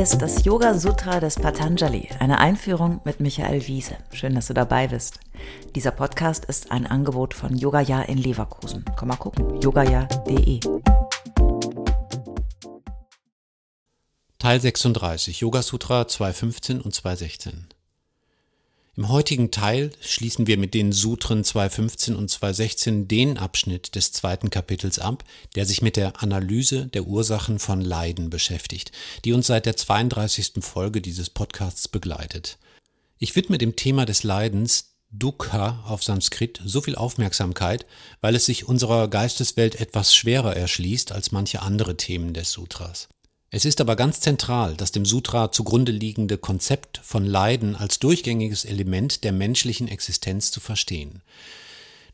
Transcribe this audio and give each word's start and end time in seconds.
Ist 0.00 0.22
das 0.22 0.46
Yoga 0.46 0.72
Sutra 0.78 1.20
des 1.20 1.34
Patanjali, 1.34 2.08
eine 2.20 2.38
Einführung 2.38 3.02
mit 3.04 3.20
Michael 3.20 3.66
Wiese. 3.66 3.98
Schön, 4.14 4.34
dass 4.34 4.46
du 4.46 4.54
dabei 4.54 4.88
bist. 4.88 5.20
Dieser 5.74 5.90
Podcast 5.90 6.46
ist 6.46 6.72
ein 6.72 6.86
Angebot 6.86 7.34
von 7.34 7.54
Yogaya 7.54 8.00
in 8.00 8.16
Leverkusen. 8.16 8.82
Komm 8.96 9.08
mal 9.08 9.16
gucken, 9.16 9.60
yogaya.de. 9.60 10.60
Teil 14.38 14.60
36, 14.62 15.40
Yoga 15.40 15.60
Sutra 15.60 16.08
215 16.08 16.80
und 16.80 16.94
216. 16.94 17.68
Im 18.96 19.08
heutigen 19.08 19.52
Teil 19.52 19.92
schließen 20.00 20.48
wir 20.48 20.58
mit 20.58 20.74
den 20.74 20.90
Sutren 20.90 21.44
2.15 21.44 22.14
und 22.14 22.28
2.16 22.28 23.06
den 23.06 23.38
Abschnitt 23.38 23.94
des 23.94 24.10
zweiten 24.10 24.50
Kapitels 24.50 24.98
ab, 24.98 25.22
der 25.54 25.64
sich 25.64 25.80
mit 25.80 25.96
der 25.96 26.22
Analyse 26.22 26.86
der 26.86 27.06
Ursachen 27.06 27.60
von 27.60 27.80
Leiden 27.80 28.30
beschäftigt, 28.30 28.90
die 29.24 29.32
uns 29.32 29.46
seit 29.46 29.66
der 29.66 29.76
32. 29.76 30.54
Folge 30.60 31.00
dieses 31.00 31.30
Podcasts 31.30 31.86
begleitet. 31.86 32.58
Ich 33.18 33.36
widme 33.36 33.58
dem 33.58 33.76
Thema 33.76 34.06
des 34.06 34.24
Leidens 34.24 34.96
Dukkha 35.12 35.84
auf 35.86 36.02
Sanskrit 36.02 36.60
so 36.64 36.80
viel 36.80 36.96
Aufmerksamkeit, 36.96 37.86
weil 38.20 38.34
es 38.34 38.46
sich 38.46 38.66
unserer 38.68 39.08
Geisteswelt 39.08 39.80
etwas 39.80 40.14
schwerer 40.14 40.56
erschließt 40.56 41.12
als 41.12 41.30
manche 41.30 41.62
andere 41.62 41.96
Themen 41.96 42.34
des 42.34 42.50
Sutras. 42.50 43.08
Es 43.52 43.64
ist 43.64 43.80
aber 43.80 43.96
ganz 43.96 44.20
zentral, 44.20 44.76
das 44.76 44.92
dem 44.92 45.04
Sutra 45.04 45.50
zugrunde 45.50 45.90
liegende 45.90 46.38
Konzept 46.38 47.00
von 47.02 47.26
Leiden 47.26 47.74
als 47.74 47.98
durchgängiges 47.98 48.64
Element 48.64 49.24
der 49.24 49.32
menschlichen 49.32 49.88
Existenz 49.88 50.52
zu 50.52 50.60
verstehen. 50.60 51.22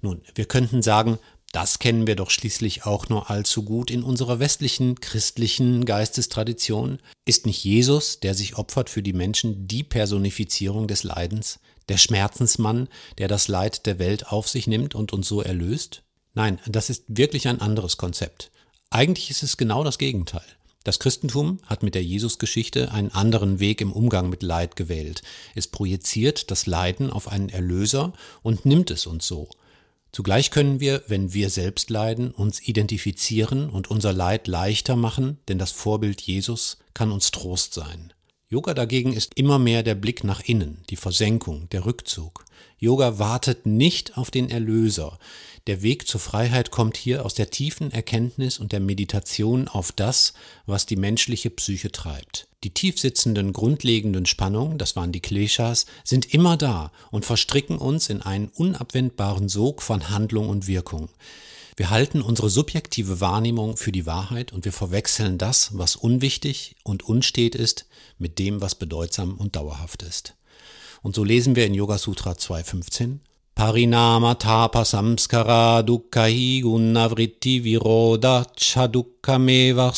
Nun, 0.00 0.22
wir 0.34 0.46
könnten 0.46 0.80
sagen, 0.80 1.18
das 1.52 1.78
kennen 1.78 2.06
wir 2.06 2.16
doch 2.16 2.30
schließlich 2.30 2.86
auch 2.86 3.10
nur 3.10 3.30
allzu 3.30 3.64
gut 3.64 3.90
in 3.90 4.02
unserer 4.02 4.40
westlichen 4.40 4.98
christlichen 5.00 5.84
Geistestradition. 5.84 7.00
Ist 7.26 7.44
nicht 7.44 7.62
Jesus, 7.62 8.20
der 8.20 8.34
sich 8.34 8.56
opfert 8.56 8.88
für 8.88 9.02
die 9.02 9.12
Menschen, 9.12 9.68
die 9.68 9.82
Personifizierung 9.82 10.88
des 10.88 11.02
Leidens, 11.02 11.60
der 11.90 11.98
Schmerzensmann, 11.98 12.88
der 13.18 13.28
das 13.28 13.48
Leid 13.48 13.84
der 13.84 13.98
Welt 13.98 14.28
auf 14.28 14.48
sich 14.48 14.66
nimmt 14.66 14.94
und 14.94 15.12
uns 15.12 15.28
so 15.28 15.42
erlöst? 15.42 16.02
Nein, 16.34 16.58
das 16.66 16.88
ist 16.88 17.04
wirklich 17.08 17.46
ein 17.46 17.60
anderes 17.60 17.98
Konzept. 17.98 18.50
Eigentlich 18.88 19.30
ist 19.30 19.42
es 19.42 19.58
genau 19.58 19.84
das 19.84 19.98
Gegenteil. 19.98 20.44
Das 20.86 21.00
Christentum 21.00 21.58
hat 21.66 21.82
mit 21.82 21.96
der 21.96 22.04
Jesusgeschichte 22.04 22.92
einen 22.92 23.10
anderen 23.10 23.58
Weg 23.58 23.80
im 23.80 23.92
Umgang 23.92 24.30
mit 24.30 24.44
Leid 24.44 24.76
gewählt. 24.76 25.22
Es 25.56 25.66
projiziert 25.66 26.52
das 26.52 26.66
Leiden 26.66 27.10
auf 27.10 27.26
einen 27.26 27.48
Erlöser 27.48 28.12
und 28.44 28.64
nimmt 28.64 28.92
es 28.92 29.04
uns 29.04 29.26
so. 29.26 29.48
Zugleich 30.12 30.52
können 30.52 30.78
wir, 30.78 31.02
wenn 31.08 31.34
wir 31.34 31.50
selbst 31.50 31.90
leiden, 31.90 32.30
uns 32.30 32.68
identifizieren 32.68 33.68
und 33.68 33.90
unser 33.90 34.12
Leid 34.12 34.46
leichter 34.46 34.94
machen, 34.94 35.38
denn 35.48 35.58
das 35.58 35.72
Vorbild 35.72 36.20
Jesus 36.20 36.78
kann 36.94 37.10
uns 37.10 37.32
Trost 37.32 37.74
sein. 37.74 38.12
Yoga 38.48 38.72
dagegen 38.72 39.12
ist 39.12 39.34
immer 39.34 39.58
mehr 39.58 39.82
der 39.82 39.96
Blick 39.96 40.22
nach 40.22 40.40
innen, 40.40 40.84
die 40.88 40.94
Versenkung, 40.94 41.68
der 41.70 41.84
Rückzug. 41.84 42.44
Yoga 42.78 43.18
wartet 43.18 43.64
nicht 43.64 44.18
auf 44.18 44.30
den 44.30 44.50
Erlöser. 44.50 45.18
Der 45.66 45.82
Weg 45.82 46.06
zur 46.06 46.20
Freiheit 46.20 46.70
kommt 46.70 46.96
hier 46.96 47.24
aus 47.24 47.34
der 47.34 47.50
tiefen 47.50 47.90
Erkenntnis 47.90 48.58
und 48.58 48.72
der 48.72 48.80
Meditation 48.80 49.66
auf 49.66 49.92
das, 49.92 50.34
was 50.66 50.84
die 50.86 50.96
menschliche 50.96 51.50
Psyche 51.50 51.90
treibt. 51.90 52.46
Die 52.64 52.70
tiefsitzenden 52.70 53.52
grundlegenden 53.52 54.26
Spannungen, 54.26 54.76
das 54.76 54.94
waren 54.94 55.10
die 55.10 55.20
Kleshas, 55.20 55.86
sind 56.04 56.34
immer 56.34 56.56
da 56.56 56.92
und 57.10 57.24
verstricken 57.24 57.78
uns 57.78 58.10
in 58.10 58.22
einen 58.22 58.48
unabwendbaren 58.48 59.48
Sog 59.48 59.82
von 59.82 60.10
Handlung 60.10 60.48
und 60.48 60.66
Wirkung. 60.66 61.08
Wir 61.76 61.90
halten 61.90 62.22
unsere 62.22 62.48
subjektive 62.48 63.20
Wahrnehmung 63.20 63.76
für 63.76 63.92
die 63.92 64.06
Wahrheit 64.06 64.52
und 64.52 64.64
wir 64.64 64.72
verwechseln 64.72 65.36
das, 65.38 65.76
was 65.76 65.96
unwichtig 65.96 66.76
und 66.84 67.02
unstet 67.02 67.54
ist, 67.54 67.86
mit 68.18 68.38
dem, 68.38 68.60
was 68.60 68.74
bedeutsam 68.74 69.34
und 69.34 69.56
dauerhaft 69.56 70.02
ist. 70.02 70.34
Und 71.06 71.14
so 71.14 71.22
lesen 71.22 71.54
wir 71.54 71.66
in 71.66 71.74
Yoga 71.74 71.98
Sutra 71.98 72.32
2.15 72.32 73.18
Parinama 73.54 74.34
tapa 74.34 74.84
samskara 74.84 75.84
dukkhi 75.84 76.62
gunnavritti 76.62 77.62
viroda 77.62 78.44
chadukkameva 78.56 79.92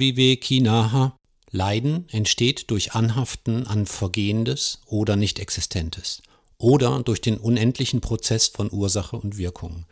vivekinaha. 0.00 1.16
Leiden 1.52 2.08
entsteht 2.10 2.72
durch 2.72 2.94
Anhaften 2.94 3.68
an 3.68 3.86
Vergehendes 3.86 4.80
oder 4.86 5.14
Nicht-Existentes 5.14 6.22
oder 6.58 7.04
durch 7.04 7.20
den 7.20 7.36
unendlichen 7.36 8.00
Prozess 8.00 8.48
von 8.48 8.72
Ursache 8.72 9.14
und 9.14 9.38
Wirkung. 9.38 9.84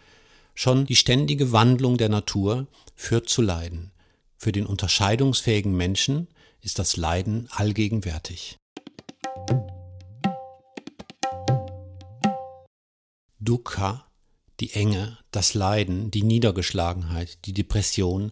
Schon 0.56 0.84
die 0.84 0.96
ständige 0.96 1.52
Wandlung 1.52 1.96
der 1.96 2.08
Natur 2.08 2.66
führt 2.96 3.28
zu 3.28 3.40
Leiden. 3.40 3.92
Für 4.36 4.50
den 4.50 4.66
unterscheidungsfähigen 4.66 5.76
Menschen 5.76 6.26
ist 6.60 6.80
das 6.80 6.96
Leiden 6.96 7.46
allgegenwärtig. 7.52 8.58
Dukkha, 13.44 14.06
die 14.60 14.72
Enge, 14.72 15.18
das 15.32 15.54
Leiden, 15.54 16.12
die 16.12 16.22
Niedergeschlagenheit, 16.22 17.38
die 17.44 17.52
Depression, 17.52 18.30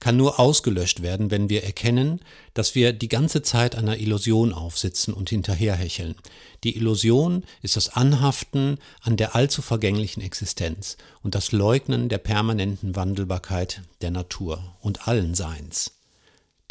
kann 0.00 0.16
nur 0.16 0.40
ausgelöscht 0.40 1.00
werden, 1.00 1.30
wenn 1.30 1.48
wir 1.48 1.62
erkennen, 1.62 2.20
dass 2.54 2.74
wir 2.74 2.92
die 2.92 3.08
ganze 3.08 3.42
Zeit 3.42 3.76
einer 3.76 3.98
Illusion 3.98 4.52
aufsitzen 4.52 5.14
und 5.14 5.30
hinterherhecheln. 5.30 6.16
Die 6.64 6.76
Illusion 6.76 7.44
ist 7.62 7.76
das 7.76 7.90
Anhaften 7.90 8.78
an 9.00 9.16
der 9.16 9.36
allzu 9.36 9.62
vergänglichen 9.62 10.22
Existenz 10.22 10.96
und 11.22 11.36
das 11.36 11.52
Leugnen 11.52 12.08
der 12.08 12.18
permanenten 12.18 12.96
Wandelbarkeit 12.96 13.82
der 14.00 14.10
Natur 14.10 14.76
und 14.80 15.06
allen 15.06 15.34
Seins. 15.34 15.92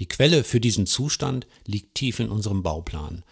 Die 0.02 0.08
Quelle 0.08 0.44
für 0.44 0.60
diesen 0.60 0.86
Zustand 0.86 1.48
liegt 1.66 1.96
tief 1.96 2.20
in 2.20 2.30
unserem 2.30 2.64
Bauplan. 2.64 3.24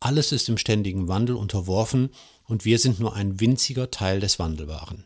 Alles 0.00 0.30
ist 0.30 0.48
im 0.48 0.58
ständigen 0.58 1.08
Wandel 1.08 1.34
unterworfen 1.34 2.10
und 2.48 2.64
wir 2.64 2.80
sind 2.80 2.98
nur 2.98 3.14
ein 3.14 3.38
winziger 3.38 3.92
Teil 3.92 4.18
des 4.18 4.40
Wandelbaren. 4.40 5.04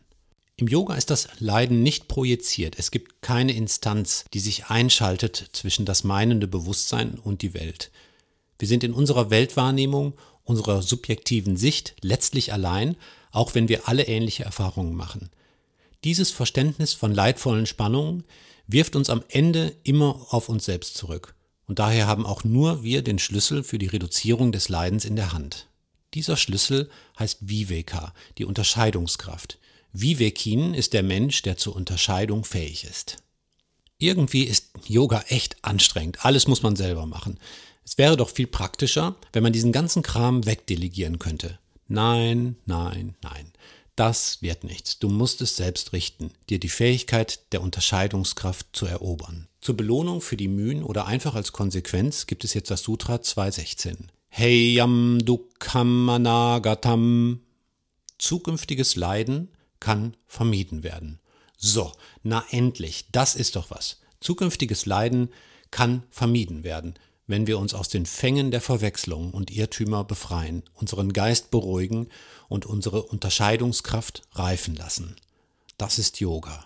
Im 0.55 0.67
Yoga 0.67 0.95
ist 0.95 1.09
das 1.09 1.27
Leiden 1.39 1.83
nicht 1.83 2.07
projiziert. 2.07 2.79
Es 2.79 2.89
gibt 2.89 3.21
keine 3.21 3.53
Instanz, 3.53 4.25
die 4.33 4.39
sich 4.39 4.67
einschaltet 4.67 5.49
zwischen 5.51 5.85
das 5.85 6.03
meinende 6.03 6.47
Bewusstsein 6.47 7.19
und 7.19 7.41
die 7.41 7.53
Welt. 7.53 7.91
Wir 8.59 8.67
sind 8.67 8.83
in 8.83 8.93
unserer 8.93 9.29
Weltwahrnehmung, 9.29 10.13
unserer 10.43 10.81
subjektiven 10.81 11.57
Sicht 11.57 11.95
letztlich 12.01 12.53
allein, 12.53 12.95
auch 13.31 13.55
wenn 13.55 13.67
wir 13.67 13.87
alle 13.87 14.07
ähnliche 14.07 14.43
Erfahrungen 14.43 14.95
machen. 14.95 15.29
Dieses 16.03 16.31
Verständnis 16.31 16.93
von 16.93 17.13
leidvollen 17.13 17.65
Spannungen 17.65 18.23
wirft 18.67 18.95
uns 18.95 19.09
am 19.09 19.23
Ende 19.29 19.75
immer 19.83 20.27
auf 20.29 20.49
uns 20.49 20.65
selbst 20.65 20.95
zurück. 20.95 21.35
Und 21.65 21.79
daher 21.79 22.07
haben 22.07 22.25
auch 22.25 22.43
nur 22.43 22.83
wir 22.83 23.01
den 23.01 23.19
Schlüssel 23.19 23.63
für 23.63 23.79
die 23.79 23.87
Reduzierung 23.87 24.51
des 24.51 24.69
Leidens 24.69 25.05
in 25.05 25.15
der 25.15 25.33
Hand. 25.33 25.67
Dieser 26.13 26.37
Schlüssel 26.37 26.89
heißt 27.17 27.39
Viveka, 27.41 28.13
die 28.37 28.45
Unterscheidungskraft. 28.45 29.57
Vivekin 29.93 30.73
ist 30.73 30.93
der 30.93 31.03
Mensch, 31.03 31.41
der 31.41 31.57
zur 31.57 31.75
Unterscheidung 31.75 32.43
fähig 32.43 32.83
ist. 32.83 33.17
Irgendwie 33.97 34.43
ist 34.43 34.71
Yoga 34.85 35.23
echt 35.27 35.63
anstrengend. 35.63 36.25
Alles 36.25 36.47
muss 36.47 36.63
man 36.63 36.75
selber 36.75 37.05
machen. 37.05 37.39
Es 37.85 37.97
wäre 37.97 38.17
doch 38.17 38.29
viel 38.29 38.47
praktischer, 38.47 39.15
wenn 39.33 39.43
man 39.43 39.53
diesen 39.53 39.71
ganzen 39.71 40.03
Kram 40.03 40.45
wegdelegieren 40.45 41.19
könnte. 41.19 41.59
Nein, 41.87 42.55
nein, 42.65 43.15
nein. 43.21 43.51
Das 43.95 44.41
wird 44.41 44.63
nichts. 44.63 44.97
Du 44.97 45.09
musst 45.09 45.41
es 45.41 45.55
selbst 45.55 45.93
richten, 45.93 46.31
dir 46.49 46.59
die 46.59 46.69
Fähigkeit 46.69 47.53
der 47.53 47.61
Unterscheidungskraft 47.61 48.65
zu 48.73 48.87
erobern. 48.87 49.47
Zur 49.61 49.77
Belohnung 49.77 50.21
für 50.21 50.37
die 50.37 50.47
Mühen 50.47 50.83
oder 50.83 51.05
einfach 51.05 51.35
als 51.35 51.51
Konsequenz 51.51 52.25
gibt 52.25 52.43
es 52.43 52.55
jetzt 52.55 52.71
das 52.71 52.81
Sutra 52.81 53.21
216. 53.21 54.11
Heyam 54.35 55.19
Anagatam. 56.09 57.41
Zukünftiges 58.17 58.95
Leiden 58.95 59.49
kann 59.79 60.17
vermieden 60.25 60.81
werden. 60.81 61.19
So, 61.55 61.91
na 62.23 62.43
endlich, 62.49 63.05
das 63.11 63.35
ist 63.35 63.55
doch 63.55 63.69
was. 63.69 64.01
Zukünftiges 64.19 64.87
Leiden 64.87 65.29
kann 65.69 66.01
vermieden 66.09 66.63
werden, 66.63 66.95
wenn 67.27 67.45
wir 67.45 67.59
uns 67.59 67.75
aus 67.75 67.89
den 67.89 68.07
Fängen 68.07 68.49
der 68.49 68.61
Verwechslung 68.61 69.29
und 69.29 69.51
Irrtümer 69.51 70.03
befreien, 70.03 70.63
unseren 70.73 71.13
Geist 71.13 71.51
beruhigen 71.51 72.07
und 72.49 72.65
unsere 72.65 73.03
Unterscheidungskraft 73.03 74.23
reifen 74.31 74.75
lassen. 74.75 75.15
Das 75.77 75.99
ist 75.99 76.19
Yoga. 76.19 76.65